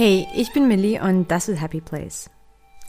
Hey, 0.00 0.28
ich 0.32 0.52
bin 0.52 0.68
Millie 0.68 1.02
und 1.02 1.28
das 1.28 1.48
ist 1.48 1.60
Happy 1.60 1.80
Place. 1.80 2.30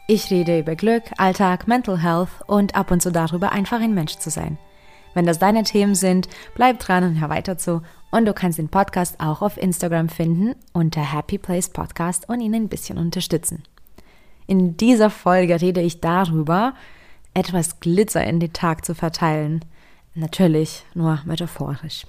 Ich 0.08 0.30
rede 0.30 0.60
über 0.60 0.76
Glück, 0.76 1.06
Alltag, 1.18 1.68
Mental 1.68 1.98
Health 2.04 2.30
und 2.46 2.76
ab 2.76 2.92
und 2.92 3.02
zu 3.02 3.12
darüber, 3.12 3.52
einfach 3.52 3.82
ein 3.82 3.96
Mensch 3.96 4.18
zu 4.18 4.30
sein. 4.30 4.60
Wenn 5.16 5.26
das 5.26 5.40
deine 5.40 5.64
Themen 5.64 5.96
sind, 5.96 6.30
bleib 6.54 6.78
dran 6.78 7.04
und 7.04 7.20
hör 7.20 7.30
weiter 7.30 7.58
zu. 7.58 7.82
Und 8.12 8.26
du 8.26 8.34
kannst 8.36 8.60
den 8.60 8.70
Podcast 8.70 9.20
auch 9.20 9.42
auf 9.42 9.58
Instagram 9.58 10.08
finden 10.08 10.54
unter 10.72 11.02
Happy 11.02 11.40
Place 11.40 11.70
Podcast 11.70 12.30
und 12.30 12.42
ihn 12.42 12.54
ein 12.54 12.70
bisschen 12.70 13.00
unterstützen. 13.00 13.64
In 14.46 14.78
dieser 14.78 15.10
Folge 15.10 15.60
rede 15.60 15.82
ich 15.82 16.02
darüber, 16.02 16.76
etwas 17.34 17.80
Glitzer 17.80 18.24
in 18.24 18.40
den 18.40 18.54
Tag 18.54 18.86
zu 18.86 18.94
verteilen. 18.94 19.66
Natürlich 20.14 20.86
nur 20.94 21.24
metaphorisch. 21.26 22.06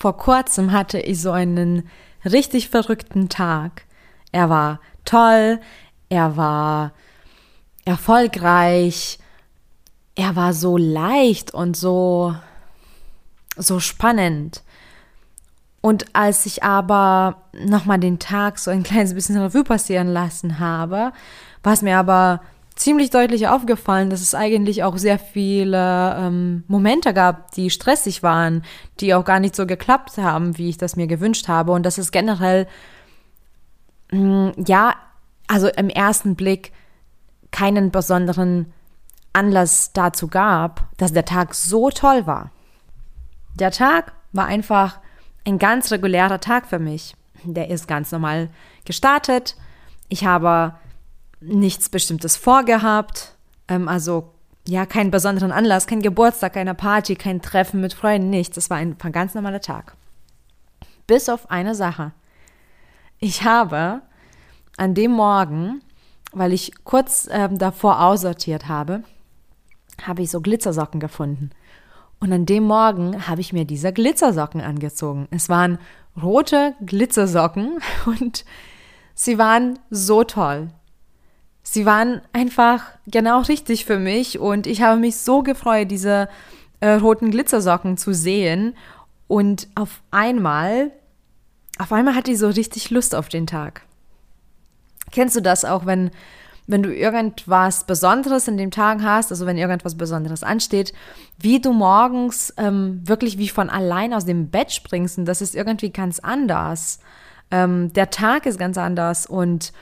Vor 0.00 0.16
kurzem 0.16 0.72
hatte 0.72 0.98
ich 1.00 1.20
so 1.20 1.32
einen 1.32 1.86
richtig 2.24 2.68
verrückten 2.68 3.28
Tag. 3.28 3.84
Er 4.32 4.50
war 4.50 4.80
toll, 5.04 5.60
er 6.08 6.36
war 6.36 6.92
erfolgreich, 7.84 9.18
er 10.14 10.36
war 10.36 10.52
so 10.52 10.76
leicht 10.76 11.52
und 11.52 11.76
so, 11.76 12.34
so 13.56 13.80
spannend. 13.80 14.62
Und 15.80 16.06
als 16.14 16.46
ich 16.46 16.62
aber 16.62 17.42
nochmal 17.52 17.98
den 17.98 18.18
Tag 18.18 18.58
so 18.58 18.70
ein 18.70 18.84
kleines 18.84 19.12
bisschen 19.14 19.36
Revue 19.36 19.64
passieren 19.64 20.08
lassen 20.08 20.58
habe, 20.58 21.12
war 21.62 21.72
es 21.72 21.82
mir 21.82 21.98
aber 21.98 22.40
ziemlich 22.76 23.10
deutlich 23.10 23.48
aufgefallen, 23.48 24.10
dass 24.10 24.20
es 24.20 24.34
eigentlich 24.34 24.82
auch 24.82 24.96
sehr 24.96 25.18
viele 25.18 26.16
ähm, 26.18 26.64
Momente 26.66 27.14
gab, 27.14 27.52
die 27.52 27.70
stressig 27.70 28.22
waren, 28.22 28.64
die 29.00 29.14
auch 29.14 29.24
gar 29.24 29.40
nicht 29.40 29.54
so 29.54 29.66
geklappt 29.66 30.18
haben, 30.18 30.58
wie 30.58 30.68
ich 30.68 30.78
das 30.78 30.96
mir 30.96 31.06
gewünscht 31.06 31.48
habe. 31.48 31.72
Und 31.72 31.84
dass 31.84 31.98
es 31.98 32.10
generell, 32.10 32.66
mh, 34.10 34.18
mm, 34.18 34.64
ja, 34.66 34.94
also 35.46 35.68
im 35.68 35.88
ersten 35.88 36.36
Blick 36.36 36.72
keinen 37.50 37.90
besonderen 37.90 38.72
Anlass 39.32 39.92
dazu 39.92 40.28
gab, 40.28 40.88
dass 40.96 41.12
der 41.12 41.24
Tag 41.24 41.54
so 41.54 41.90
toll 41.90 42.26
war. 42.26 42.50
Der 43.54 43.70
Tag 43.70 44.12
war 44.32 44.46
einfach 44.46 44.98
ein 45.44 45.58
ganz 45.58 45.92
regulärer 45.92 46.40
Tag 46.40 46.66
für 46.66 46.78
mich. 46.78 47.14
Der 47.44 47.68
ist 47.70 47.86
ganz 47.86 48.10
normal 48.10 48.48
gestartet. 48.84 49.56
Ich 50.08 50.24
habe 50.24 50.74
nichts 51.46 51.88
Bestimmtes 51.88 52.36
vorgehabt. 52.36 53.36
Ähm, 53.68 53.88
also 53.88 54.34
ja, 54.66 54.86
keinen 54.86 55.10
besonderen 55.10 55.52
Anlass, 55.52 55.86
kein 55.86 56.00
Geburtstag, 56.00 56.54
keine 56.54 56.74
Party, 56.74 57.16
kein 57.16 57.42
Treffen 57.42 57.80
mit 57.80 57.92
Freunden, 57.92 58.30
nichts. 58.30 58.54
Das 58.54 58.70
war 58.70 58.78
ein, 58.78 58.96
ganz 59.12 59.34
normaler 59.34 59.60
Tag. 59.60 59.94
Bis 61.06 61.28
auf 61.28 61.50
eine 61.50 61.74
Sache. 61.74 62.12
Ich 63.18 63.44
habe 63.44 64.00
an 64.76 64.94
dem 64.94 65.12
Morgen, 65.12 65.82
weil 66.32 66.52
ich 66.52 66.72
kurz 66.84 67.28
ähm, 67.30 67.58
davor 67.58 68.00
aussortiert 68.02 68.68
habe, 68.68 69.02
habe 70.02 70.22
ich 70.22 70.30
so 70.30 70.40
Glitzersocken 70.40 70.98
gefunden. 70.98 71.50
Und 72.20 72.32
an 72.32 72.46
dem 72.46 72.64
Morgen 72.64 73.28
habe 73.28 73.42
ich 73.42 73.52
mir 73.52 73.66
diese 73.66 73.92
Glitzersocken 73.92 74.60
angezogen. 74.62 75.28
Es 75.30 75.48
waren 75.48 75.78
rote 76.20 76.74
Glitzersocken 76.84 77.80
und 78.06 78.44
sie 79.14 79.36
waren 79.36 79.78
so 79.90 80.24
toll. 80.24 80.70
Sie 81.66 81.86
waren 81.86 82.20
einfach 82.32 82.84
genau 83.06 83.40
richtig 83.40 83.86
für 83.86 83.98
mich 83.98 84.38
und 84.38 84.66
ich 84.66 84.82
habe 84.82 85.00
mich 85.00 85.16
so 85.16 85.42
gefreut, 85.42 85.90
diese 85.90 86.28
äh, 86.80 86.90
roten 86.90 87.30
Glitzersocken 87.30 87.96
zu 87.96 88.12
sehen. 88.12 88.76
Und 89.26 89.68
auf 89.74 90.02
einmal, 90.10 90.92
auf 91.78 91.90
einmal 91.90 92.14
hatte 92.14 92.30
ich 92.30 92.38
so 92.38 92.48
richtig 92.48 92.90
Lust 92.90 93.14
auf 93.14 93.30
den 93.30 93.46
Tag. 93.46 93.82
Kennst 95.10 95.36
du 95.36 95.40
das 95.40 95.64
auch, 95.64 95.86
wenn, 95.86 96.10
wenn 96.66 96.82
du 96.82 96.94
irgendwas 96.94 97.84
Besonderes 97.84 98.46
in 98.46 98.58
dem 98.58 98.70
Tag 98.70 99.00
hast, 99.00 99.32
also 99.32 99.46
wenn 99.46 99.56
irgendwas 99.56 99.96
Besonderes 99.96 100.42
ansteht, 100.42 100.92
wie 101.38 101.60
du 101.60 101.72
morgens 101.72 102.52
ähm, 102.58 103.00
wirklich 103.04 103.38
wie 103.38 103.48
von 103.48 103.70
allein 103.70 104.12
aus 104.12 104.26
dem 104.26 104.50
Bett 104.50 104.70
springst 104.70 105.16
und 105.16 105.24
das 105.24 105.40
ist 105.40 105.54
irgendwie 105.54 105.90
ganz 105.90 106.18
anders. 106.18 106.98
Ähm, 107.50 107.90
der 107.94 108.10
Tag 108.10 108.44
ist 108.44 108.58
ganz 108.58 108.76
anders 108.76 109.24
und 109.24 109.72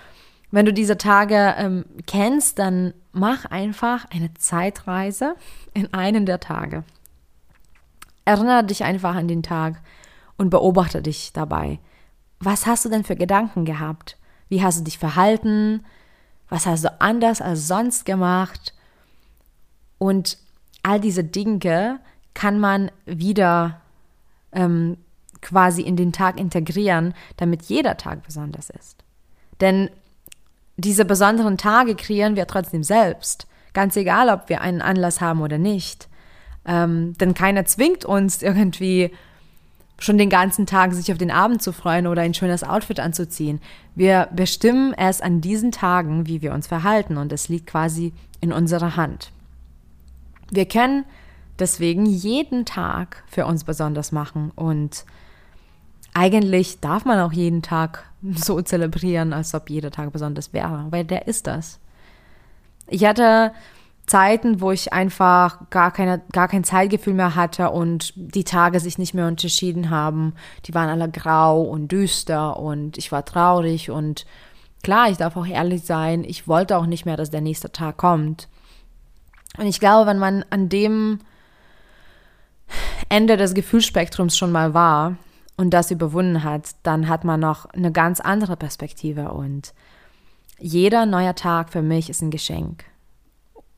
wenn 0.53 0.67
du 0.67 0.73
diese 0.73 0.99
Tage 0.99 1.55
ähm, 1.57 1.85
kennst, 2.07 2.59
dann 2.59 2.95
mach 3.13 3.47
einfach 3.47 4.05
eine 4.11 4.33
Zeitreise 4.35 5.35
in 5.75 5.93
einen 5.93 6.27
der 6.27 6.41
Tage. 6.41 6.85
Erinnere 8.25 8.63
dich 8.63 8.85
einfach 8.85 9.17
an 9.17 9.29
den 9.29 9.43
Tag 9.43 9.81
und 10.37 10.51
beobachte 10.51 11.03
dich 11.03 11.33
dabei. 11.33 11.81
Was 12.39 12.67
hast 12.67 12.85
du 12.85 12.91
denn 12.91 13.03
für 13.03 13.17
Gedanken 13.17 13.65
gehabt? 13.65 14.19
Wie 14.49 14.63
hast 14.63 14.81
du 14.81 14.85
dich 14.85 14.99
verhalten? 14.99 15.85
Was 16.49 16.67
hast 16.67 16.85
du 16.85 17.01
anders 17.01 17.41
als 17.41 17.67
sonst 17.67 18.05
gemacht? 18.05 18.75
Und 19.97 20.37
all 20.83 21.01
diese 21.01 21.25
Dinge 21.25 21.99
kann 22.35 22.61
man 22.61 22.91
wieder 23.07 23.81
ähm, 24.53 24.99
quasi 25.41 25.83
in 25.83 25.97
den 25.97 26.13
Tag 26.13 26.39
integrieren, 26.39 27.15
damit 27.39 27.63
jeder 27.63 27.97
Tag 27.97 28.23
besonders 28.23 28.69
ist. 28.69 29.03
Denn 29.61 29.89
diese 30.85 31.05
besonderen 31.05 31.59
Tage 31.59 31.95
kreieren 31.95 32.37
wir 32.37 32.47
trotzdem 32.47 32.83
selbst. 32.83 33.47
Ganz 33.73 33.97
egal, 33.97 34.29
ob 34.29 34.49
wir 34.49 34.61
einen 34.61 34.83
Anlass 34.83 35.21
haben 35.21 35.41
oder 35.41 35.59
nicht. 35.59 36.09
Ähm, 36.65 37.15
denn 37.19 37.35
keiner 37.35 37.65
zwingt 37.65 38.05
uns 38.05 38.43
irgendwie 38.43 39.11
schon 39.99 40.19
den 40.19 40.31
ganzen 40.31 40.67
Tag 40.67 40.93
sich 40.93 41.13
auf 41.13 41.19
den 41.19 41.31
Abend 41.31 41.63
zu 41.63 41.73
freuen 41.73 42.07
oder 42.07 42.23
ein 42.23 42.35
schönes 42.35 42.65
Outfit 42.65 43.01
anzuziehen. 43.01 43.61
Wir 43.95 44.29
bestimmen 44.35 44.95
es 44.95 45.21
an 45.21 45.41
diesen 45.41 45.71
Tagen, 45.73 46.27
wie 46.27 46.43
wir 46.43 46.53
uns 46.53 46.67
verhalten 46.67 47.17
und 47.17 47.33
es 47.33 47.49
liegt 47.49 47.69
quasi 47.69 48.13
in 48.41 48.53
unserer 48.53 48.97
Hand. 48.97 49.31
Wir 50.51 50.67
können 50.67 51.05
deswegen 51.59 52.05
jeden 52.07 52.65
Tag 52.65 53.23
für 53.27 53.47
uns 53.47 53.65
besonders 53.65 54.13
machen 54.13 54.51
und 54.55 55.05
eigentlich 56.15 56.81
darf 56.81 57.05
man 57.05 57.19
auch 57.21 57.33
jeden 57.33 57.63
Tag 57.63 58.05
so 58.35 58.61
zelebrieren, 58.61 59.33
als 59.33 59.55
ob 59.55 59.71
jeder 59.71 59.91
Tag 59.91 60.13
besonders 60.13 60.53
wäre, 60.53 60.87
weil 60.91 61.05
der 61.05 61.27
ist 61.27 61.47
das. 61.47 61.81
Ich 62.87 63.05
hatte 63.05 63.53
Zeiten, 64.07 64.61
wo 64.61 64.73
ich 64.73 64.93
einfach 64.93 65.71
gar, 65.71 65.91
keine, 65.93 66.21
gar 66.33 66.49
kein 66.49 66.65
Zeitgefühl 66.65 67.15
mehr 67.15 67.35
hatte 67.35 67.71
und 67.71 68.13
die 68.17 68.45
Tage 68.45 68.81
sich 68.81 68.99
nicht 68.99 69.15
mehr 69.15 69.27
unterschieden 69.27 69.91
haben. 69.91 70.35
Die 70.67 70.75
waren 70.75 70.89
alle 70.89 71.11
grau 71.11 71.63
und 71.63 71.91
düster 71.93 72.59
und 72.59 72.99
ich 72.99 73.13
war 73.13 73.25
traurig 73.25 73.91
und 73.91 74.27
klar, 74.83 75.09
ich 75.09 75.17
darf 75.17 75.37
auch 75.37 75.47
ehrlich 75.47 75.85
sein, 75.85 76.25
ich 76.25 76.49
wollte 76.49 76.77
auch 76.77 76.87
nicht 76.87 77.07
mehr, 77.07 77.17
dass 77.17 77.31
der 77.31 77.41
nächste 77.41 77.71
Tag 77.71 77.97
kommt. 77.97 78.49
Und 79.57 79.67
ich 79.67 79.81
glaube, 79.81 80.07
wenn 80.07 80.19
man 80.19 80.45
an 80.51 80.69
dem 80.69 81.21
Ende 83.09 83.37
des 83.37 83.55
Gefühlsspektrums 83.55 84.37
schon 84.37 84.51
mal 84.51 84.75
war, 84.75 85.17
und 85.57 85.71
das 85.71 85.91
überwunden 85.91 86.45
hat, 86.45 86.75
dann 86.83 87.09
hat 87.09 87.25
man 87.25 87.41
noch 87.41 87.67
eine 87.67 87.93
ganz 87.93 88.21
andere 88.21 88.57
Perspektive 88.57 89.33
und 89.33 89.75
jeder 90.59 91.07
neue 91.07 91.35
Tag 91.35 91.71
für 91.71 91.83
mich 91.83 92.09
ist 92.09 92.23
ein 92.23 92.31
Geschenk. 92.31 92.85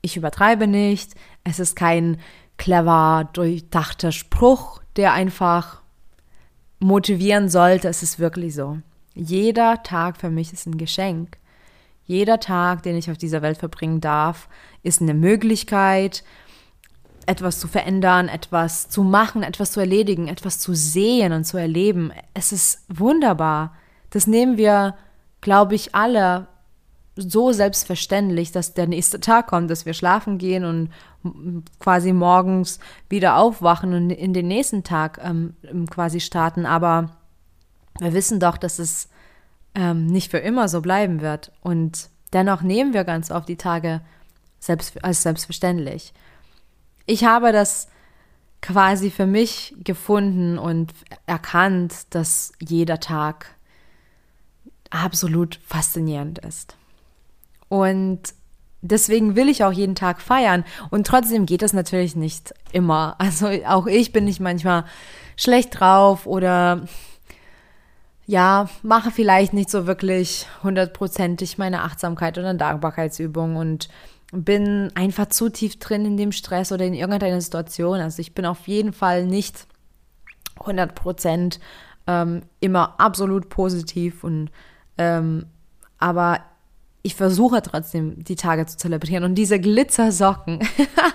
Ich 0.03 0.17
übertreibe 0.17 0.67
nicht, 0.67 1.15
es 1.45 1.59
ist 1.59 1.77
kein 1.77 2.19
clever, 2.59 3.29
durchdachter 3.33 4.13
Spruch, 4.13 4.81
der 4.97 5.13
einfach 5.13 5.81
motivieren 6.79 7.49
sollte, 7.49 7.89
es 7.89 8.03
ist 8.03 8.19
wirklich 8.19 8.55
so. 8.55 8.79
Jeder 9.15 9.83
Tag 9.83 10.19
für 10.19 10.31
mich 10.31 10.53
ist 10.53 10.67
ein 10.67 10.77
Geschenk. 10.77 11.39
Jeder 12.05 12.39
Tag, 12.39 12.83
den 12.83 12.97
ich 12.97 13.11
auf 13.11 13.17
dieser 13.17 13.41
Welt 13.41 13.57
verbringen 13.57 14.01
darf, 14.01 14.49
ist 14.83 15.01
eine 15.01 15.15
Möglichkeit, 15.15 16.23
etwas 17.27 17.59
zu 17.59 17.69
verändern, 17.69 18.29
etwas 18.29 18.89
zu 18.89 19.03
machen, 19.03 19.43
etwas 19.43 19.73
zu 19.73 19.81
erledigen, 19.81 20.29
etwas 20.29 20.59
zu 20.59 20.75
sehen 20.75 21.33
und 21.33 21.45
zu 21.45 21.57
erleben. 21.57 22.13
Es 22.35 22.53
ist 22.53 22.85
wunderbar. 22.89 23.75
Das 24.11 24.27
nehmen 24.27 24.57
wir, 24.57 24.95
glaube 25.41 25.75
ich, 25.75 25.95
alle 25.95 26.47
so 27.17 27.53
selbstverständlich, 27.53 28.53
dass 28.53 28.75
der 28.75 28.87
nächste 28.87 29.21
Tag 29.21 29.47
kommt, 29.47 29.71
dass 29.71 29.87
wir 29.87 29.95
schlafen 29.95 30.39
gehen 30.39 30.65
und 30.65 30.91
quasi 31.79 32.13
morgens 32.13 32.81
wieder 33.09 33.37
aufwachen 33.37 33.95
und 33.95 34.11
in 34.11 34.35
den 34.35 34.49
nächsten 34.49 34.83
Tag 34.83 35.21
ähm, 35.23 35.55
quasi 35.91 36.21
starten. 36.21 36.67
Aber 36.67 37.11
wir 38.01 38.13
wissen 38.13 38.41
doch, 38.41 38.57
dass 38.57 38.79
es 38.79 39.09
ähm, 39.75 40.07
nicht 40.07 40.31
für 40.31 40.39
immer 40.39 40.69
so 40.69 40.81
bleiben 40.81 41.21
wird. 41.21 41.53
Und 41.63 42.09
dennoch 42.33 42.63
nehmen 42.63 42.93
wir 42.93 43.05
ganz 43.05 43.31
oft 43.31 43.49
die 43.49 43.57
Tage 43.57 44.01
selbst, 44.59 45.03
als 45.05 45.23
selbstverständlich 45.23 46.13
ich 47.07 47.25
habe 47.25 47.53
das 47.53 47.89
quasi 48.63 49.11
für 49.11 49.27
mich 49.27 49.75
gefunden 49.85 50.59
und 50.59 50.93
erkannt, 51.27 52.15
dass 52.15 52.53
jeder 52.61 52.99
Tag 52.99 53.55
absolut 54.91 55.61
faszinierend 55.67 56.39
ist. 56.39 56.77
Und 57.69 58.21
deswegen 58.81 59.37
will 59.37 59.49
ich 59.49 59.65
auch 59.65 59.73
jeden 59.73 59.95
Tag 59.95 60.21
feiern. 60.21 60.65
Und 60.91 61.07
trotzdem 61.07 61.47
geht 61.47 61.63
das 61.63 61.73
natürlich 61.73 62.17
nicht 62.17 62.55
immer. 62.73 63.17
Also 63.19 63.49
auch 63.67 63.87
ich 63.87 64.13
bin 64.13 64.25
nicht 64.25 64.41
manchmal 64.41 64.85
schlecht 65.37 65.81
drauf 65.81 66.27
oder 66.27 66.87
ja, 68.27 68.69
mache 68.83 69.11
vielleicht 69.11 69.53
nicht 69.53 69.69
so 69.69 69.87
wirklich 69.87 70.47
hundertprozentig 70.63 71.59
meine 71.59 71.83
Achtsamkeit 71.83 72.39
oder 72.39 72.55
Dankbarkeitsübung 72.55 73.57
und 73.57 73.89
bin 74.35 74.91
einfach 74.95 75.27
zu 75.27 75.49
tief 75.49 75.79
drin 75.79 76.05
in 76.05 76.17
dem 76.17 76.33
Stress 76.33 76.73
oder 76.73 76.85
in 76.85 76.95
irgendeiner 76.95 77.41
Situation. 77.41 78.01
Also 78.01 78.21
ich 78.21 78.35
bin 78.35 78.47
auf 78.47 78.67
jeden 78.67 78.93
Fall 78.93 79.27
nicht 79.27 79.67
100 80.61 80.95
Prozent 80.95 81.61
ähm, 82.07 82.43
immer 82.61 83.01
absolut 83.01 83.49
positiv 83.49 84.25
und 84.25 84.51
ähm, 84.99 85.47
aber 85.99 86.41
ich 87.03 87.15
versuche 87.15 87.63
trotzdem 87.63 88.23
die 88.25 88.37
Tage 88.37 88.67
zu 88.67 88.77
zelebrieren 88.77 89.25
und 89.25 89.35
diese 89.35 89.59
Glitzersocken, 89.59 90.61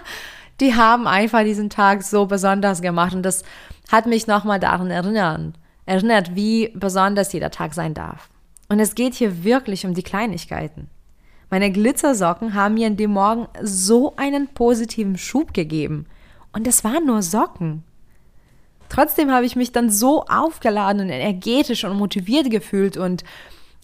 die 0.62 0.76
haben 0.76 1.08
einfach 1.08 1.44
diesen 1.44 1.70
Tag 1.70 2.04
so 2.04 2.26
besonders 2.26 2.82
gemacht 2.82 3.14
und 3.14 3.24
das 3.24 3.44
hat 3.92 4.06
mich 4.06 4.28
nochmal 4.28 4.60
daran 4.60 4.92
erinnert, 4.92 5.54
erinnert, 5.86 6.36
wie 6.36 6.70
besonders 6.76 7.34
jeder 7.34 7.50
Tag 7.50 7.74
sein 7.74 7.94
darf. 7.94 8.30
Und 8.68 8.80
es 8.80 8.94
geht 8.94 9.16
hier 9.16 9.44
wirklich 9.44 9.86
um 9.86 9.96
die 9.96 10.04
Kleinigkeiten. 10.04 10.90
Meine 11.50 11.72
Glitzersocken 11.72 12.54
haben 12.54 12.76
mir 12.76 12.88
in 12.88 12.98
dem 12.98 13.12
Morgen 13.12 13.48
so 13.62 14.16
einen 14.16 14.48
positiven 14.48 15.18
Schub 15.18 15.54
gegeben. 15.54 16.06
Und 16.54 16.68
es 16.68 16.84
waren 16.84 17.06
nur 17.06 17.22
Socken. 17.22 17.84
Trotzdem 18.90 19.32
habe 19.32 19.46
ich 19.46 19.56
mich 19.56 19.72
dann 19.72 19.90
so 19.90 20.26
aufgeladen 20.26 21.02
und 21.02 21.10
energetisch 21.10 21.84
und 21.84 21.98
motiviert 21.98 22.50
gefühlt 22.50 22.98
und 22.98 23.24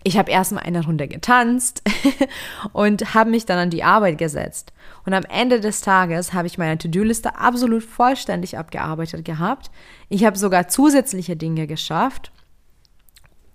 ich 0.08 0.20
habe 0.20 0.32
erstmal 0.32 0.64
eine 0.64 0.86
Runde 0.86 1.08
getanzt 1.08 1.82
und 2.74 3.16
habe 3.16 3.32
mich 3.32 3.46
dann 3.46 3.58
an 3.58 3.70
die 3.72 3.84
Arbeit 3.84 4.20
gesetzt. 4.20 4.72
Und 5.04 5.14
am 5.14 5.24
Ende 5.24 5.60
des 5.60 5.82
Tages 5.82 6.34
habe 6.34 6.48
ich 6.48 6.60
meine 6.60 6.78
To-Do-Liste 6.78 7.38
absolut 7.38 7.84
vollständig 7.84 8.58
abgearbeitet 8.58 9.26
gehabt. 9.26 9.72
Ich 10.10 10.24
habe 10.24 10.38
sogar 10.38 10.68
zusätzliche 10.68 11.36
Dinge 11.36 11.66
geschafft, 11.66 12.32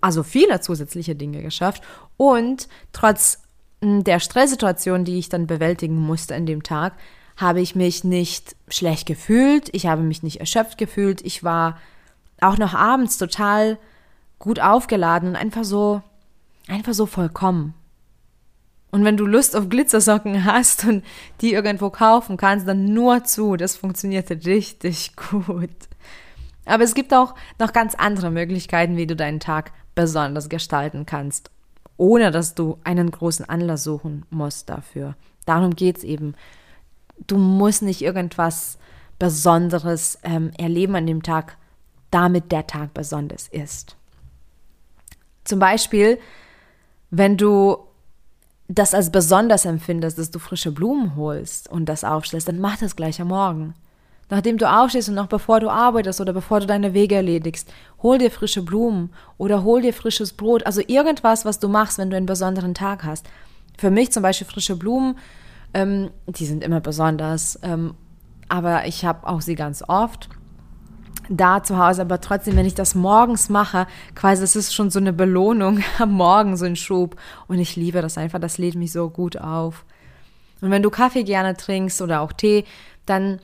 also 0.01 0.23
viele 0.23 0.59
zusätzliche 0.59 1.15
Dinge 1.15 1.41
geschafft 1.41 1.83
und 2.17 2.67
trotz 2.91 3.43
der 3.81 4.19
Stresssituation, 4.19 5.05
die 5.05 5.17
ich 5.17 5.29
dann 5.29 5.47
bewältigen 5.47 5.95
musste 5.95 6.35
in 6.35 6.45
dem 6.45 6.63
Tag, 6.63 6.93
habe 7.37 7.61
ich 7.61 7.75
mich 7.75 8.03
nicht 8.03 8.55
schlecht 8.67 9.07
gefühlt, 9.07 9.69
ich 9.73 9.87
habe 9.87 10.03
mich 10.03 10.21
nicht 10.21 10.39
erschöpft 10.39 10.77
gefühlt, 10.77 11.21
ich 11.25 11.43
war 11.43 11.79
auch 12.39 12.57
noch 12.57 12.73
abends 12.73 13.17
total 13.17 13.77
gut 14.37 14.59
aufgeladen 14.59 15.29
und 15.29 15.35
einfach 15.35 15.63
so, 15.63 16.01
einfach 16.67 16.93
so 16.93 17.05
vollkommen. 17.05 17.73
Und 18.91 19.05
wenn 19.05 19.17
du 19.17 19.25
Lust 19.25 19.55
auf 19.55 19.69
Glitzersocken 19.69 20.45
hast 20.45 20.85
und 20.85 21.03
die 21.41 21.53
irgendwo 21.53 21.89
kaufen 21.89 22.37
kannst, 22.37 22.67
dann 22.67 22.93
nur 22.93 23.23
zu, 23.23 23.55
das 23.55 23.75
funktioniert 23.75 24.29
richtig 24.29 25.15
gut. 25.39 25.69
Aber 26.65 26.83
es 26.83 26.93
gibt 26.93 27.13
auch 27.13 27.33
noch 27.57 27.73
ganz 27.73 27.95
andere 27.95 28.29
Möglichkeiten, 28.29 28.97
wie 28.97 29.07
du 29.07 29.15
deinen 29.15 29.39
Tag 29.39 29.71
besonders 29.95 30.49
gestalten 30.49 31.05
kannst, 31.05 31.49
ohne 32.01 32.31
dass 32.31 32.55
du 32.55 32.77
einen 32.83 33.11
großen 33.11 33.47
Anlass 33.47 33.83
suchen 33.83 34.25
musst 34.29 34.69
dafür. 34.69 35.15
Darum 35.45 35.75
geht 35.75 35.99
es 35.99 36.03
eben 36.03 36.35
du 37.27 37.37
musst 37.37 37.81
nicht 37.81 38.01
irgendwas 38.01 38.77
Besonderes 39.19 40.17
ähm, 40.23 40.51
erleben 40.57 40.95
an 40.95 41.05
dem 41.05 41.23
Tag, 41.23 41.57
damit 42.09 42.51
der 42.51 42.67
Tag 42.67 42.93
besonders 42.93 43.47
ist. 43.47 43.95
Zum 45.43 45.59
Beispiel, 45.59 46.19
wenn 47.09 47.37
du 47.37 47.77
das 48.67 48.93
als 48.93 49.11
besonders 49.11 49.65
empfindest, 49.65 50.17
dass 50.17 50.31
du 50.31 50.39
frische 50.39 50.71
Blumen 50.71 51.15
holst 51.15 51.69
und 51.69 51.85
das 51.85 52.03
aufstellst, 52.03 52.47
dann 52.47 52.59
mach 52.59 52.77
das 52.77 52.95
gleich 52.95 53.19
am 53.21 53.27
Morgen. 53.27 53.73
Nachdem 54.31 54.57
du 54.57 54.67
aufstehst 54.67 55.09
und 55.09 55.15
noch 55.15 55.27
bevor 55.27 55.59
du 55.59 55.69
arbeitest 55.69 56.19
oder 56.19 56.33
bevor 56.33 56.59
du 56.59 56.65
deine 56.65 56.95
Wege 56.95 57.15
erledigst, 57.15 57.71
hol 58.01 58.17
dir 58.17 58.31
frische 58.31 58.63
Blumen 58.63 59.11
oder 59.37 59.63
hol 59.63 59.81
dir 59.83 59.93
frisches 59.93 60.33
Brot. 60.33 60.65
Also 60.65 60.81
irgendwas, 60.87 61.45
was 61.45 61.59
du 61.59 61.67
machst, 61.67 61.99
wenn 61.99 62.09
du 62.09 62.17
einen 62.17 62.25
besonderen 62.25 62.73
Tag 62.73 63.03
hast. 63.03 63.27
Für 63.77 63.91
mich 63.91 64.11
zum 64.11 64.23
Beispiel 64.23 64.47
frische 64.47 64.75
Blumen 64.75 65.17
ähm, 65.73 66.11
die 66.27 66.45
sind 66.45 66.63
immer 66.63 66.81
besonders, 66.81 67.59
ähm, 67.63 67.95
aber 68.49 68.85
ich 68.85 69.05
habe 69.05 69.27
auch 69.27 69.41
sie 69.41 69.55
ganz 69.55 69.83
oft 69.87 70.29
da 71.29 71.63
zu 71.63 71.77
Hause, 71.77 72.01
aber 72.01 72.19
trotzdem, 72.19 72.57
wenn 72.57 72.65
ich 72.65 72.75
das 72.75 72.93
morgens 72.93 73.47
mache, 73.47 73.87
quasi, 74.15 74.43
es 74.43 74.57
ist 74.57 74.73
schon 74.73 74.89
so 74.89 74.99
eine 74.99 75.13
Belohnung 75.13 75.81
am 75.99 76.11
Morgen, 76.11 76.57
so 76.57 76.65
ein 76.65 76.75
Schub. 76.75 77.15
Und 77.47 77.59
ich 77.59 77.77
liebe 77.77 78.01
das 78.01 78.17
einfach, 78.17 78.39
das 78.39 78.57
lädt 78.57 78.75
mich 78.75 78.91
so 78.91 79.09
gut 79.09 79.37
auf. 79.37 79.85
Und 80.59 80.71
wenn 80.71 80.83
du 80.83 80.89
Kaffee 80.89 81.23
gerne 81.23 81.55
trinkst 81.55 82.01
oder 82.01 82.19
auch 82.19 82.33
Tee, 82.33 82.65
dann 83.05 83.39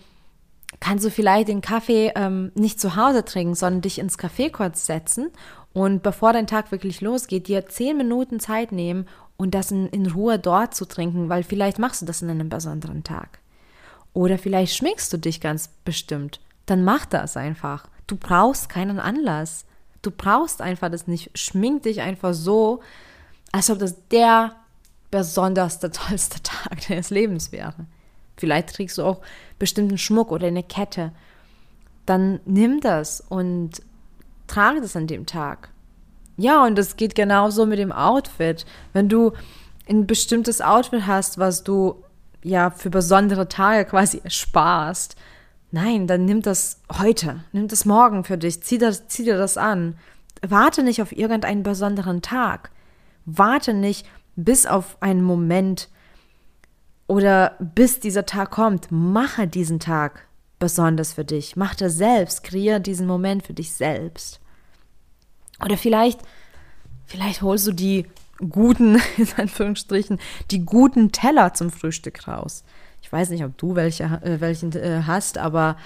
kannst 0.80 1.06
du 1.06 1.12
vielleicht 1.12 1.48
den 1.48 1.62
Kaffee 1.62 2.12
ähm, 2.16 2.52
nicht 2.56 2.80
zu 2.80 2.96
Hause 2.96 3.26
trinken, 3.26 3.56
sondern 3.56 3.82
dich 3.82 4.00
ins 4.00 4.20
Café 4.20 4.52
kurz 4.52 4.86
setzen 4.86 5.32
und 5.74 6.04
bevor 6.04 6.34
dein 6.34 6.48
Tag 6.48 6.72
wirklich 6.72 7.02
losgeht, 7.02 7.48
dir 7.48 7.68
zehn 7.68 7.98
Minuten 7.98 8.40
Zeit 8.40 8.72
nehmen 8.72 9.08
und 9.38 9.54
das 9.54 9.72
in, 9.72 9.88
in 9.90 10.08
Ruhe 10.08 10.40
dort 10.40 10.74
zu 10.74 10.86
trinken, 10.86 11.30
weil 11.30 11.44
vielleicht 11.44 11.80
machst 11.80 12.02
du 12.02 12.06
das 12.06 12.22
in 12.22 12.30
einem 12.30 12.50
besonderen 12.50 13.04
Tag. 13.04 13.40
Oder 14.14 14.38
vielleicht 14.40 14.76
schminkst 14.76 15.14
du 15.14 15.18
dich 15.18 15.40
ganz 15.42 15.70
bestimmt. 15.86 16.40
Dann 16.66 16.84
mach 16.84 17.06
das 17.06 17.38
einfach. 17.38 17.88
Du 18.08 18.16
brauchst 18.16 18.70
keinen 18.70 19.00
Anlass. 19.00 19.66
Du 20.02 20.10
brauchst 20.10 20.62
einfach 20.62 20.90
das 20.90 21.08
nicht. 21.08 21.30
Schmink 21.38 21.84
dich 21.84 22.02
einfach 22.02 22.34
so, 22.34 22.82
als 23.52 23.70
ob 23.70 23.78
das 23.78 24.08
der 24.10 24.56
besonderste, 25.12 25.92
tollste 25.92 26.42
Tag 26.42 26.88
deines 26.88 27.12
Lebens 27.12 27.52
wäre. 27.52 27.86
Vielleicht 28.38 28.76
trägst 28.76 28.98
du 28.98 29.04
auch 29.04 29.22
bestimmten 29.60 29.98
Schmuck 29.98 30.32
oder 30.32 30.48
eine 30.48 30.64
Kette. 30.64 31.12
Dann 32.06 32.40
nimm 32.46 32.80
das 32.80 33.22
und 33.22 33.82
trage 34.48 34.80
das 34.82 34.96
an 34.96 35.08
dem 35.08 35.26
Tag. 35.26 35.70
Ja, 36.38 36.64
und 36.66 36.78
das 36.78 36.96
geht 36.96 37.16
genauso 37.16 37.66
mit 37.66 37.80
dem 37.80 37.92
Outfit. 37.92 38.66
Wenn 38.94 39.10
du 39.10 39.34
ein 39.90 40.06
bestimmtes 40.06 40.62
Outfit 40.62 41.08
hast, 41.08 41.40
was 41.40 41.64
du 41.64 42.04
ja 42.44 42.70
für 42.70 42.92
besondere 42.92 43.50
Tage 43.50 43.86
quasi 43.86 44.22
ersparst, 44.24 45.16
nein, 45.72 46.08
dann 46.08 46.26
nimm 46.26 46.42
das 46.44 46.80
heute, 47.02 47.44
nimm 47.52 47.68
das 47.68 47.86
morgen 47.86 48.24
für 48.24 48.38
dich, 48.38 48.62
zieh, 48.62 48.78
das, 48.78 49.08
zieh 49.08 49.24
dir 49.24 49.38
das 49.38 49.58
an. 49.58 49.98
Warte 50.48 50.84
nicht 50.84 51.02
auf 51.02 51.12
irgendeinen 51.12 51.64
besonderen 51.64 52.22
Tag. 52.22 52.70
Warte 53.26 53.74
nicht 53.74 54.06
bis 54.36 54.68
auf 54.68 54.98
einen 55.02 55.24
Moment 55.24 55.90
oder 57.08 57.56
bis 57.60 58.00
dieser 58.00 58.26
Tag 58.26 58.52
kommt. 58.52 58.92
Mache 58.92 59.48
diesen 59.48 59.80
Tag 59.80 60.28
besonders 60.60 61.14
für 61.14 61.26
dich. 61.26 61.56
Mach 61.56 61.76
das 61.76 61.96
selbst. 61.96 62.44
Kreiere 62.44 62.82
diesen 62.82 63.08
Moment 63.08 63.46
für 63.46 63.54
dich 63.54 63.72
selbst. 63.72 64.40
Oder 65.64 65.78
vielleicht, 65.78 66.20
vielleicht 67.06 67.42
holst 67.42 67.68
du 67.68 67.72
die 67.72 68.06
guten, 68.50 69.02
in 69.18 69.28
Anführungsstrichen, 69.38 70.20
die 70.52 70.66
guten 70.66 71.12
Teller 71.12 71.54
zum 71.54 71.72
Frühstück 71.72 72.28
raus. 72.28 72.64
Ich 73.02 73.12
weiß 73.12 73.30
nicht, 73.30 73.44
ob 73.44 73.58
du 73.58 73.76
welche, 73.76 74.04
äh, 74.04 74.42
welchen 74.42 74.74
äh, 74.74 75.04
hast, 75.06 75.38
aber 75.38 75.78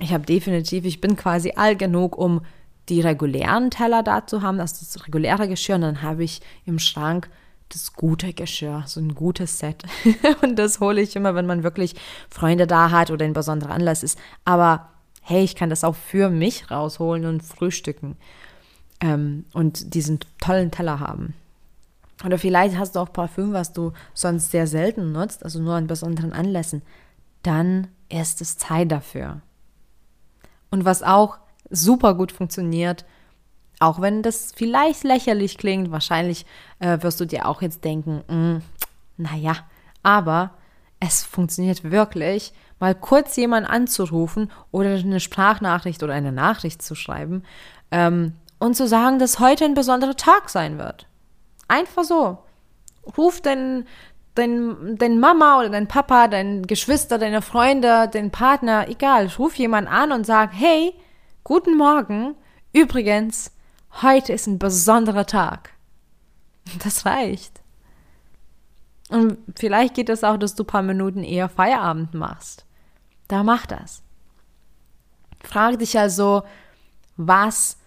ich 0.00 0.12
habe 0.12 0.24
definitiv, 0.24 0.84
ich 0.84 1.00
bin 1.00 1.16
quasi 1.16 1.52
all 1.56 1.76
genug, 1.76 2.16
um 2.16 2.40
die 2.88 3.00
regulären 3.00 3.70
Teller 3.70 4.02
da 4.02 4.26
zu 4.26 4.42
haben, 4.42 4.60
also 4.60 4.76
das 4.78 5.06
reguläre 5.06 5.48
Geschirr, 5.48 5.74
und 5.74 5.82
dann 5.82 6.02
habe 6.02 6.24
ich 6.24 6.40
im 6.64 6.78
Schrank 6.78 7.28
das 7.68 7.92
gute 7.92 8.32
Geschirr, 8.32 8.84
so 8.86 9.00
ein 9.00 9.14
gutes 9.14 9.58
Set. 9.58 9.84
und 10.42 10.56
das 10.56 10.80
hole 10.80 11.00
ich 11.00 11.16
immer, 11.16 11.34
wenn 11.34 11.46
man 11.46 11.62
wirklich 11.62 11.94
Freunde 12.30 12.66
da 12.66 12.90
hat 12.90 13.10
oder 13.10 13.24
ein 13.24 13.32
besonderer 13.32 13.72
Anlass 13.72 14.02
ist. 14.02 14.18
Aber 14.44 14.88
hey, 15.22 15.44
ich 15.44 15.54
kann 15.54 15.70
das 15.70 15.84
auch 15.84 15.94
für 15.94 16.30
mich 16.30 16.70
rausholen 16.70 17.26
und 17.26 17.42
frühstücken 17.42 18.16
ähm, 19.00 19.44
und 19.52 19.94
diesen 19.94 20.20
tollen 20.40 20.70
Teller 20.70 21.00
haben. 21.00 21.34
Oder 22.24 22.38
vielleicht 22.38 22.76
hast 22.76 22.96
du 22.96 23.00
auch 23.00 23.12
Parfüm, 23.12 23.52
was 23.52 23.72
du 23.72 23.92
sonst 24.14 24.50
sehr 24.50 24.66
selten 24.66 25.12
nutzt, 25.12 25.44
also 25.44 25.60
nur 25.60 25.74
an 25.74 25.86
besonderen 25.86 26.32
Anlässen. 26.32 26.82
Dann 27.42 27.88
ist 28.08 28.40
es 28.40 28.58
Zeit 28.58 28.90
dafür. 28.90 29.40
Und 30.70 30.84
was 30.84 31.02
auch 31.02 31.38
super 31.70 32.14
gut 32.14 32.32
funktioniert, 32.32 33.04
auch 33.80 34.00
wenn 34.00 34.22
das 34.22 34.52
vielleicht 34.54 35.04
lächerlich 35.04 35.58
klingt, 35.58 35.90
wahrscheinlich 35.90 36.46
äh, 36.80 36.98
wirst 37.02 37.20
du 37.20 37.24
dir 37.24 37.46
auch 37.46 37.62
jetzt 37.62 37.84
denken, 37.84 38.22
mm, 38.28 38.62
naja, 39.16 39.56
aber 40.02 40.52
es 41.00 41.22
funktioniert 41.22 41.84
wirklich, 41.84 42.52
mal 42.80 42.94
kurz 42.94 43.36
jemanden 43.36 43.70
anzurufen 43.70 44.50
oder 44.70 44.90
eine 44.90 45.20
Sprachnachricht 45.20 46.02
oder 46.02 46.14
eine 46.14 46.32
Nachricht 46.32 46.82
zu 46.82 46.94
schreiben 46.94 47.44
ähm, 47.90 48.34
und 48.58 48.76
zu 48.76 48.88
sagen, 48.88 49.18
dass 49.18 49.38
heute 49.38 49.64
ein 49.64 49.74
besonderer 49.74 50.16
Tag 50.16 50.50
sein 50.50 50.78
wird. 50.78 51.06
Einfach 51.68 52.04
so. 52.04 52.38
Ruf 53.16 53.40
dein, 53.40 53.86
dein, 54.34 54.96
dein 54.96 55.20
Mama 55.20 55.60
oder 55.60 55.70
dein 55.70 55.88
Papa, 55.88 56.28
dein 56.28 56.66
Geschwister, 56.66 57.18
deine 57.18 57.42
Freunde, 57.42 58.08
dein 58.12 58.30
Partner, 58.30 58.88
egal, 58.88 59.28
ruf 59.38 59.54
jemanden 59.54 59.90
an 59.90 60.12
und 60.12 60.26
sag, 60.26 60.50
hey, 60.52 60.94
guten 61.44 61.76
Morgen. 61.76 62.34
Übrigens, 62.72 63.52
heute 64.02 64.32
ist 64.32 64.46
ein 64.46 64.58
besonderer 64.58 65.26
Tag. 65.26 65.70
Das 66.84 67.06
reicht. 67.06 67.62
Und 69.08 69.38
vielleicht 69.56 69.94
geht 69.94 70.10
es 70.10 70.22
auch, 70.22 70.36
dass 70.36 70.54
du 70.54 70.64
ein 70.64 70.66
paar 70.66 70.82
Minuten 70.82 71.24
eher 71.24 71.48
Feierabend 71.48 72.12
machst. 72.12 72.66
Da 73.26 73.42
mach 73.42 73.64
das. 73.64 74.02
Frage 75.42 75.78
dich 75.78 75.98
also, 75.98 76.42
was 77.16 77.78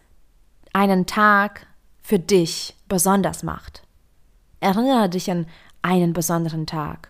einen 0.74 1.06
Tag 1.06 1.68
für 2.02 2.18
dich 2.18 2.76
besonders 2.88 3.44
macht. 3.44 3.84
Erinnere 4.60 5.10
dich 5.10 5.30
an 5.30 5.48
einen 5.82 6.14
besonderen 6.14 6.66
Tag. 6.66 7.10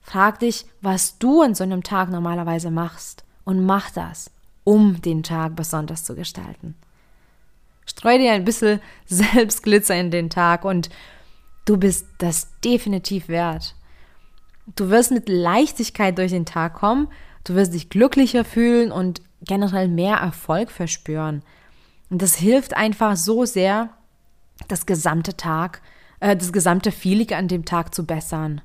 Frag 0.00 0.38
dich, 0.40 0.66
was 0.80 1.18
du 1.18 1.42
an 1.42 1.54
so 1.54 1.64
einem 1.64 1.82
Tag 1.82 2.10
normalerweise 2.10 2.70
machst 2.70 3.24
und 3.44 3.64
mach 3.64 3.90
das, 3.90 4.30
um 4.64 5.00
den 5.02 5.22
Tag 5.22 5.56
besonders 5.56 6.04
zu 6.04 6.14
gestalten. 6.14 6.76
Streu 7.86 8.18
dir 8.18 8.32
ein 8.32 8.44
bisschen 8.44 8.80
Selbstglitzer 9.06 9.94
in 9.94 10.10
den 10.10 10.28
Tag 10.30 10.64
und 10.64 10.90
du 11.64 11.76
bist 11.76 12.06
das 12.18 12.48
definitiv 12.60 13.28
wert. 13.28 13.74
Du 14.74 14.90
wirst 14.90 15.12
mit 15.12 15.28
Leichtigkeit 15.28 16.18
durch 16.18 16.32
den 16.32 16.44
Tag 16.44 16.74
kommen, 16.74 17.08
du 17.44 17.54
wirst 17.54 17.72
dich 17.72 17.88
glücklicher 17.88 18.44
fühlen 18.44 18.90
und 18.90 19.22
generell 19.42 19.88
mehr 19.88 20.16
Erfolg 20.16 20.70
verspüren. 20.70 21.42
Und 22.10 22.22
das 22.22 22.34
hilft 22.34 22.76
einfach 22.76 23.16
so 23.16 23.44
sehr, 23.44 23.90
das 24.68 24.86
gesamte 24.86 25.36
Tag, 25.36 25.82
äh, 26.20 26.36
das 26.36 26.52
gesamte 26.52 26.90
Feeling 26.90 27.32
an 27.34 27.48
dem 27.48 27.64
Tag 27.64 27.94
zu 27.94 28.06
bessern. 28.06 28.60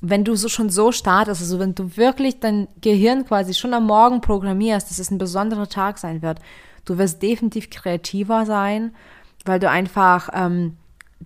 Wenn 0.00 0.24
du 0.24 0.36
so 0.36 0.48
schon 0.48 0.70
so 0.70 0.92
startest, 0.92 1.40
also 1.40 1.58
wenn 1.58 1.74
du 1.74 1.96
wirklich 1.96 2.40
dein 2.40 2.68
Gehirn 2.80 3.24
quasi 3.24 3.54
schon 3.54 3.74
am 3.74 3.86
Morgen 3.86 4.20
programmierst, 4.20 4.90
dass 4.90 4.98
es 4.98 5.10
ein 5.10 5.18
besonderer 5.18 5.68
Tag 5.68 5.98
sein 5.98 6.22
wird, 6.22 6.38
du 6.84 6.98
wirst 6.98 7.22
definitiv 7.22 7.70
kreativer 7.70 8.46
sein, 8.46 8.94
weil 9.44 9.58
du 9.58 9.70
einfach 9.70 10.28
ähm, 10.34 10.76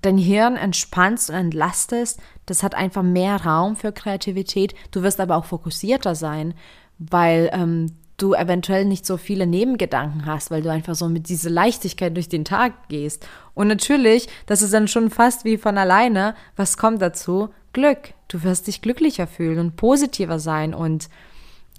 dein 0.00 0.19
Hirn 0.19 0.57
entspannst 0.57 1.31
und 1.31 1.37
entlastest. 1.37 2.21
Das 2.47 2.62
hat 2.62 2.75
einfach 2.75 3.03
mehr 3.03 3.45
Raum 3.45 3.77
für 3.77 3.93
Kreativität. 3.93 4.75
Du 4.91 5.03
wirst 5.03 5.21
aber 5.21 5.37
auch 5.37 5.45
fokussierter 5.47 6.15
sein, 6.15 6.55
weil 6.99 7.50
ähm, 7.53 7.87
du 8.17 8.35
eventuell 8.35 8.85
nicht 8.85 9.07
so 9.07 9.17
viele 9.17 9.47
Nebengedanken 9.47 10.27
hast, 10.27 10.50
weil 10.50 10.62
du 10.62 10.71
einfach 10.71 10.95
so 10.95 11.09
mit 11.09 11.29
dieser 11.29 11.50
Leichtigkeit 11.50 12.15
durch 12.15 12.29
den 12.29 12.45
Tag 12.45 12.89
gehst. 12.89 13.27
Und 13.55 13.69
natürlich, 13.69 14.29
das 14.47 14.62
ist 14.62 14.75
dann 14.75 14.89
schon 14.89 15.11
fast 15.11 15.45
wie 15.45 15.57
von 15.57 15.79
alleine. 15.79 16.35
Was 16.57 16.77
kommt 16.77 17.00
dazu? 17.00 17.49
Glück. 17.73 18.15
Du 18.29 18.43
wirst 18.43 18.67
dich 18.67 18.83
glücklicher 18.83 19.27
fühlen 19.27 19.59
und 19.59 19.77
positiver 19.77 20.39
sein. 20.39 20.75
Und 20.75 21.09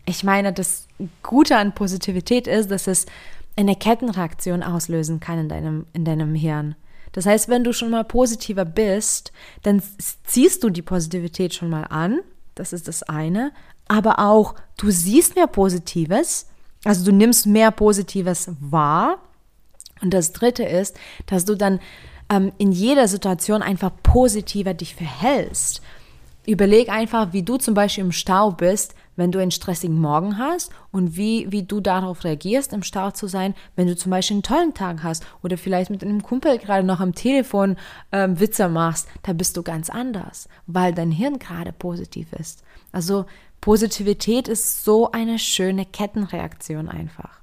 ich 0.06 0.24
meine, 0.24 0.54
das 0.54 0.88
Gute 1.24 1.58
an 1.58 1.74
Positivität 1.74 2.48
ist, 2.48 2.72
dass 2.72 2.88
es 2.88 3.06
eine 3.56 3.76
Kettenreaktion 3.76 4.64
auslösen 4.64 5.20
kann 5.20 5.40
in 5.40 5.50
deinem, 5.50 5.86
in 5.94 6.06
deinem 6.06 6.36
Hirn. 6.36 6.76
Das 7.12 7.26
heißt, 7.26 7.50
wenn 7.50 7.64
du 7.64 7.74
schon 7.74 7.90
mal 7.90 8.06
positiver 8.06 8.66
bist, 8.66 9.32
dann 9.64 9.82
ziehst 10.26 10.64
du 10.64 10.70
die 10.70 10.82
Positivität 10.82 11.54
schon 11.54 11.70
mal 11.70 11.84
an. 11.84 12.22
Das 12.56 12.74
ist 12.74 12.88
das 12.88 13.04
eine. 13.04 13.52
Aber 13.88 14.20
auch, 14.20 14.56
du 14.78 14.90
siehst 14.90 15.36
mehr 15.36 15.48
Positives. 15.48 16.48
Also 16.86 17.06
du 17.06 17.12
nimmst 17.12 17.46
mehr 17.46 17.72
Positives 17.72 18.50
wahr. 18.60 19.18
Und 20.02 20.14
das 20.14 20.32
dritte 20.32 20.64
ist, 20.64 20.98
dass 21.26 21.46
du 21.46 21.56
dann 21.56 21.80
ähm, 22.32 22.52
in 22.58 22.72
jeder 22.72 23.08
Situation 23.08 23.62
einfach 23.62 23.92
positiver 24.02 24.74
dich 24.74 24.96
verhältst. 24.96 25.82
Überleg 26.48 26.90
einfach, 26.90 27.34
wie 27.34 27.44
du 27.44 27.58
zum 27.58 27.76
Beispiel 27.76 28.04
im 28.04 28.12
Stau 28.12 28.50
bist, 28.50 28.96
wenn 29.16 29.32
du 29.32 29.38
einen 29.38 29.52
stressigen 29.52 30.00
Morgen 30.00 30.40
hast 30.40 30.72
und 30.92 31.16
wie, 31.16 31.52
wie 31.52 31.62
du 31.62 31.82
darauf 31.82 32.24
reagierst, 32.24 32.74
im 32.74 32.82
Stau 32.82 33.12
zu 33.12 33.28
sein, 33.28 33.54
wenn 33.76 33.88
du 33.88 33.96
zum 33.96 34.10
Beispiel 34.10 34.36
einen 34.36 34.44
tollen 34.44 34.74
Tag 34.74 35.04
hast 35.04 35.24
oder 35.44 35.58
vielleicht 35.58 35.92
mit 35.92 36.04
einem 36.04 36.24
Kumpel 36.24 36.58
gerade 36.58 36.84
noch 36.84 37.00
am 37.00 37.14
Telefon 37.14 37.78
ähm, 38.12 38.40
Witze 38.40 38.70
machst, 38.70 39.08
da 39.22 39.34
bist 39.34 39.56
du 39.56 39.62
ganz 39.62 39.92
anders, 39.92 40.50
weil 40.66 40.96
dein 40.96 41.12
Hirn 41.12 41.38
gerade 41.38 41.72
positiv 41.72 42.34
ist. 42.34 42.64
Also 42.92 43.26
Positivität 43.60 44.48
ist 44.48 44.84
so 44.84 45.12
eine 45.12 45.38
schöne 45.38 45.86
Kettenreaktion 45.86 46.90
einfach. 46.90 47.41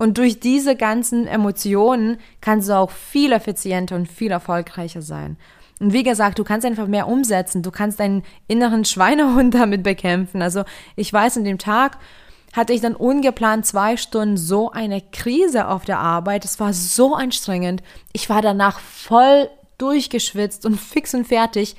Und 0.00 0.16
durch 0.16 0.40
diese 0.40 0.76
ganzen 0.76 1.26
Emotionen 1.26 2.16
kannst 2.40 2.70
du 2.70 2.72
auch 2.78 2.90
viel 2.90 3.32
effizienter 3.32 3.96
und 3.96 4.08
viel 4.10 4.30
erfolgreicher 4.30 5.02
sein. 5.02 5.36
Und 5.78 5.92
wie 5.92 6.02
gesagt, 6.02 6.38
du 6.38 6.42
kannst 6.42 6.64
einfach 6.64 6.86
mehr 6.86 7.06
umsetzen. 7.06 7.62
Du 7.62 7.70
kannst 7.70 8.00
deinen 8.00 8.22
inneren 8.48 8.86
Schweinehund 8.86 9.52
damit 9.54 9.82
bekämpfen. 9.82 10.40
Also 10.40 10.64
ich 10.96 11.12
weiß, 11.12 11.36
in 11.36 11.44
dem 11.44 11.58
Tag 11.58 11.98
hatte 12.54 12.72
ich 12.72 12.80
dann 12.80 12.96
ungeplant 12.96 13.66
zwei 13.66 13.98
Stunden 13.98 14.38
so 14.38 14.70
eine 14.70 15.02
Krise 15.02 15.68
auf 15.68 15.84
der 15.84 15.98
Arbeit. 15.98 16.46
Es 16.46 16.58
war 16.58 16.72
so 16.72 17.14
anstrengend. 17.14 17.82
Ich 18.14 18.30
war 18.30 18.40
danach 18.40 18.80
voll 18.80 19.50
durchgeschwitzt 19.76 20.64
und 20.64 20.80
fix 20.80 21.12
und 21.12 21.26
fertig. 21.26 21.76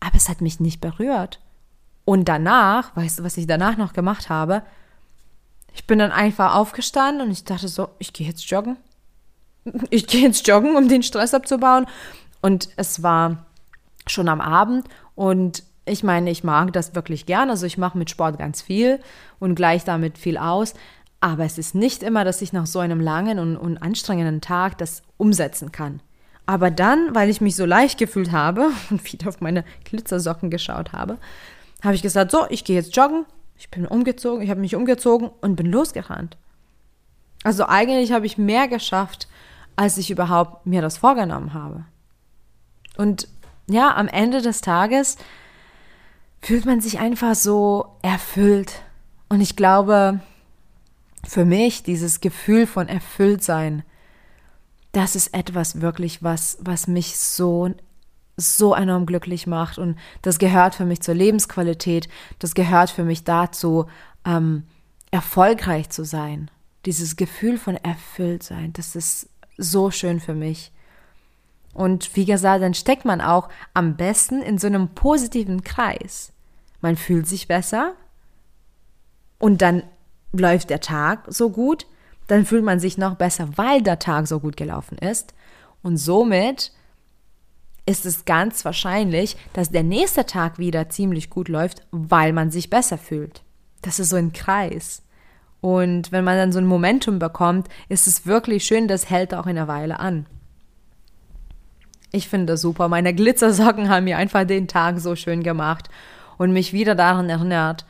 Aber 0.00 0.16
es 0.16 0.30
hat 0.30 0.40
mich 0.40 0.58
nicht 0.58 0.80
berührt. 0.80 1.38
Und 2.06 2.30
danach, 2.30 2.96
weißt 2.96 3.18
du, 3.18 3.24
was 3.24 3.36
ich 3.36 3.46
danach 3.46 3.76
noch 3.76 3.92
gemacht 3.92 4.30
habe? 4.30 4.62
Ich 5.78 5.86
bin 5.86 6.00
dann 6.00 6.10
einfach 6.10 6.56
aufgestanden 6.56 7.24
und 7.24 7.30
ich 7.30 7.44
dachte 7.44 7.68
so, 7.68 7.90
ich 8.00 8.12
gehe 8.12 8.26
jetzt 8.26 8.50
joggen. 8.50 8.76
Ich 9.90 10.06
gehe 10.06 10.22
jetzt 10.22 10.46
joggen, 10.48 10.76
um 10.76 10.88
den 10.88 11.02
Stress 11.02 11.34
abzubauen. 11.34 11.86
Und 12.40 12.70
es 12.76 13.02
war 13.02 13.46
schon 14.06 14.28
am 14.28 14.40
Abend 14.40 14.88
und 15.14 15.62
ich 15.84 16.02
meine, 16.02 16.30
ich 16.30 16.42
mag 16.42 16.72
das 16.72 16.94
wirklich 16.94 17.26
gern. 17.26 17.48
Also 17.48 17.64
ich 17.64 17.78
mache 17.78 17.96
mit 17.96 18.10
Sport 18.10 18.38
ganz 18.38 18.60
viel 18.60 18.98
und 19.38 19.54
gleich 19.54 19.84
damit 19.84 20.18
viel 20.18 20.36
aus. 20.36 20.74
Aber 21.20 21.44
es 21.44 21.58
ist 21.58 21.74
nicht 21.74 22.02
immer, 22.02 22.24
dass 22.24 22.42
ich 22.42 22.52
nach 22.52 22.66
so 22.66 22.80
einem 22.80 23.00
langen 23.00 23.38
und, 23.38 23.56
und 23.56 23.78
anstrengenden 23.78 24.40
Tag 24.40 24.78
das 24.78 25.02
umsetzen 25.16 25.70
kann. 25.70 26.00
Aber 26.46 26.70
dann, 26.70 27.14
weil 27.14 27.30
ich 27.30 27.40
mich 27.40 27.54
so 27.54 27.66
leicht 27.66 27.98
gefühlt 27.98 28.32
habe 28.32 28.70
und 28.90 29.04
wieder 29.12 29.28
auf 29.28 29.40
meine 29.40 29.64
Glitzersocken 29.84 30.50
geschaut 30.50 30.92
habe, 30.92 31.18
habe 31.84 31.94
ich 31.94 32.02
gesagt, 32.02 32.32
so, 32.32 32.46
ich 32.48 32.64
gehe 32.64 32.76
jetzt 32.76 32.96
joggen. 32.96 33.26
Ich 33.58 33.70
bin 33.70 33.86
umgezogen, 33.86 34.42
ich 34.42 34.50
habe 34.50 34.60
mich 34.60 34.76
umgezogen 34.76 35.30
und 35.40 35.56
bin 35.56 35.66
losgerannt. 35.66 36.36
Also 37.44 37.66
eigentlich 37.66 38.12
habe 38.12 38.26
ich 38.26 38.38
mehr 38.38 38.68
geschafft, 38.68 39.28
als 39.76 39.98
ich 39.98 40.10
überhaupt 40.10 40.66
mir 40.66 40.80
das 40.80 40.98
vorgenommen 40.98 41.54
habe. 41.54 41.84
Und 42.96 43.28
ja, 43.68 43.94
am 43.94 44.08
Ende 44.08 44.42
des 44.42 44.60
Tages 44.60 45.16
fühlt 46.40 46.66
man 46.66 46.80
sich 46.80 46.98
einfach 46.98 47.34
so 47.34 47.96
erfüllt. 48.02 48.82
Und 49.28 49.40
ich 49.40 49.56
glaube, 49.56 50.20
für 51.26 51.44
mich 51.44 51.82
dieses 51.82 52.20
Gefühl 52.20 52.66
von 52.66 52.88
Erfülltsein, 52.88 53.82
das 54.92 55.16
ist 55.16 55.34
etwas 55.34 55.80
wirklich, 55.80 56.22
was, 56.22 56.58
was 56.60 56.86
mich 56.86 57.18
so, 57.18 57.70
so 58.38 58.74
enorm 58.74 59.04
glücklich 59.04 59.46
macht. 59.46 59.78
Und 59.78 59.98
das 60.22 60.38
gehört 60.38 60.74
für 60.74 60.84
mich 60.84 61.02
zur 61.02 61.14
Lebensqualität. 61.14 62.08
Das 62.38 62.54
gehört 62.54 62.88
für 62.88 63.04
mich 63.04 63.24
dazu, 63.24 63.86
ähm, 64.24 64.64
erfolgreich 65.10 65.90
zu 65.90 66.04
sein. 66.04 66.50
Dieses 66.86 67.16
Gefühl 67.16 67.58
von 67.58 67.76
Erfülltsein, 67.76 68.72
das 68.72 68.94
ist 68.94 69.28
so 69.56 69.90
schön 69.90 70.20
für 70.20 70.34
mich. 70.34 70.72
Und 71.74 72.16
wie 72.16 72.24
gesagt, 72.24 72.62
dann 72.62 72.74
steckt 72.74 73.04
man 73.04 73.20
auch 73.20 73.48
am 73.74 73.96
besten 73.96 74.40
in 74.40 74.58
so 74.58 74.66
einem 74.66 74.88
positiven 74.88 75.64
Kreis. 75.64 76.32
Man 76.80 76.96
fühlt 76.96 77.26
sich 77.26 77.48
besser 77.48 77.94
und 79.38 79.62
dann 79.62 79.82
läuft 80.32 80.70
der 80.70 80.80
Tag 80.80 81.24
so 81.28 81.50
gut, 81.50 81.86
dann 82.28 82.44
fühlt 82.44 82.64
man 82.64 82.78
sich 82.78 82.98
noch 82.98 83.16
besser, 83.16 83.48
weil 83.56 83.82
der 83.82 83.98
Tag 83.98 84.28
so 84.28 84.38
gut 84.38 84.56
gelaufen 84.56 84.98
ist. 84.98 85.34
Und 85.82 85.96
somit 85.96 86.72
ist 87.88 88.04
es 88.04 88.26
ganz 88.26 88.66
wahrscheinlich, 88.66 89.36
dass 89.54 89.70
der 89.70 89.82
nächste 89.82 90.26
Tag 90.26 90.58
wieder 90.58 90.90
ziemlich 90.90 91.30
gut 91.30 91.48
läuft, 91.48 91.86
weil 91.90 92.34
man 92.34 92.50
sich 92.50 92.68
besser 92.68 92.98
fühlt. 92.98 93.42
Das 93.80 93.98
ist 93.98 94.10
so 94.10 94.16
ein 94.16 94.34
Kreis. 94.34 95.02
Und 95.62 96.12
wenn 96.12 96.22
man 96.22 96.36
dann 96.36 96.52
so 96.52 96.58
ein 96.58 96.66
Momentum 96.66 97.18
bekommt, 97.18 97.68
ist 97.88 98.06
es 98.06 98.26
wirklich 98.26 98.64
schön, 98.64 98.88
das 98.88 99.08
hält 99.08 99.32
auch 99.32 99.46
in 99.46 99.56
einer 99.56 99.68
Weile 99.68 100.00
an. 100.00 100.26
Ich 102.12 102.28
finde 102.28 102.52
das 102.52 102.60
super. 102.60 102.88
Meine 102.88 103.14
Glitzersocken 103.14 103.88
haben 103.88 104.04
mir 104.04 104.18
einfach 104.18 104.44
den 104.44 104.68
Tag 104.68 105.00
so 105.00 105.16
schön 105.16 105.42
gemacht 105.42 105.88
und 106.36 106.52
mich 106.52 106.74
wieder 106.74 106.94
daran 106.94 107.30
erinnert, 107.30 107.86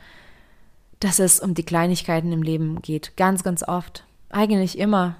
dass 1.01 1.19
es 1.19 1.41
um 1.41 1.55
die 1.55 1.63
Kleinigkeiten 1.63 2.31
im 2.31 2.41
Leben 2.41 2.81
geht. 2.81 3.17
Ganz, 3.17 3.43
ganz 3.43 3.63
oft. 3.63 4.05
Eigentlich 4.29 4.79
immer. 4.79 5.17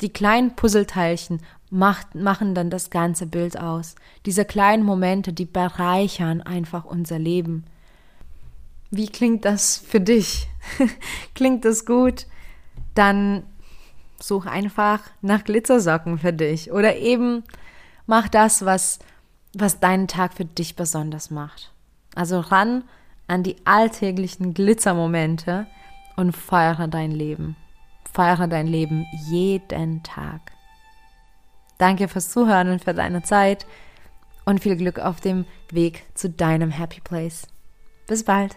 Die 0.00 0.12
kleinen 0.12 0.56
Puzzleteilchen 0.56 1.40
macht, 1.70 2.14
machen 2.14 2.54
dann 2.54 2.70
das 2.70 2.90
ganze 2.90 3.26
Bild 3.26 3.58
aus. 3.58 3.94
Diese 4.24 4.44
kleinen 4.44 4.82
Momente, 4.82 5.32
die 5.32 5.44
bereichern 5.44 6.42
einfach 6.42 6.84
unser 6.84 7.18
Leben. 7.18 7.64
Wie 8.90 9.08
klingt 9.08 9.44
das 9.44 9.76
für 9.76 10.00
dich? 10.00 10.48
klingt 11.34 11.64
das 11.64 11.84
gut? 11.84 12.26
Dann 12.94 13.42
such 14.20 14.46
einfach 14.46 15.00
nach 15.20 15.44
Glitzersocken 15.44 16.18
für 16.18 16.32
dich 16.32 16.72
oder 16.72 16.96
eben 16.96 17.42
Mach 18.06 18.28
das, 18.28 18.64
was, 18.64 19.00
was 19.52 19.80
deinen 19.80 20.06
Tag 20.06 20.34
für 20.34 20.44
dich 20.44 20.76
besonders 20.76 21.30
macht. 21.30 21.72
Also 22.14 22.38
ran 22.40 22.84
an 23.26 23.42
die 23.42 23.56
alltäglichen 23.64 24.54
Glitzermomente 24.54 25.66
und 26.16 26.32
feiere 26.32 26.86
dein 26.86 27.10
Leben. 27.10 27.56
Feiere 28.12 28.46
dein 28.46 28.68
Leben 28.68 29.06
jeden 29.28 30.04
Tag. 30.04 30.52
Danke 31.78 32.08
fürs 32.08 32.30
Zuhören 32.30 32.70
und 32.70 32.84
für 32.84 32.94
deine 32.94 33.22
Zeit 33.22 33.66
und 34.44 34.60
viel 34.60 34.76
Glück 34.76 34.98
auf 34.98 35.20
dem 35.20 35.44
Weg 35.70 36.04
zu 36.14 36.30
deinem 36.30 36.70
Happy 36.70 37.00
Place. 37.00 37.46
Bis 38.06 38.24
bald. 38.24 38.56